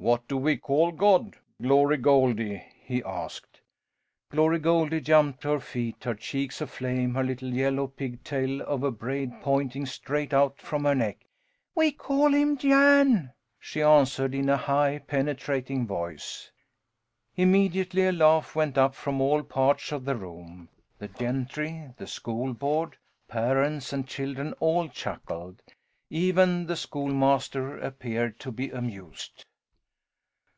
"What 0.00 0.28
do 0.28 0.36
we 0.36 0.56
call 0.56 0.92
God, 0.92 1.34
Glory 1.60 1.96
Goldie?" 1.96 2.62
he 2.84 3.02
asked. 3.02 3.60
Glory 4.30 4.60
Goldie 4.60 5.00
jumped 5.00 5.40
to 5.40 5.48
her 5.48 5.58
feet, 5.60 6.04
her 6.04 6.14
cheeks 6.14 6.60
aflame, 6.60 7.16
her 7.16 7.24
little 7.24 7.52
yellow 7.52 7.88
pigtail 7.88 8.60
of 8.60 8.84
a 8.84 8.92
braid 8.92 9.32
pointing 9.40 9.86
straight 9.86 10.32
out 10.32 10.60
from 10.60 10.84
her 10.84 10.94
neck. 10.94 11.26
"We 11.74 11.90
call 11.90 12.32
him 12.32 12.56
Jan," 12.56 13.32
she 13.58 13.82
answered 13.82 14.36
in 14.36 14.48
a 14.48 14.56
high, 14.56 15.00
penetrating 15.00 15.84
voice. 15.84 16.52
Immediately 17.34 18.06
a 18.06 18.12
laugh 18.12 18.54
went 18.54 18.78
up 18.78 18.94
from 18.94 19.20
all 19.20 19.42
parts 19.42 19.90
of 19.90 20.04
the 20.04 20.14
room. 20.14 20.68
The 21.00 21.08
gentry, 21.08 21.90
the 21.96 22.06
School 22.06 22.54
Board, 22.54 22.96
parents 23.26 23.92
and 23.92 24.06
children 24.06 24.52
all 24.60 24.88
chuckled. 24.90 25.60
Even 26.08 26.66
the 26.66 26.76
schoolmaster 26.76 27.76
appeared 27.76 28.38
to 28.38 28.52
be 28.52 28.70
amused. 28.70 29.44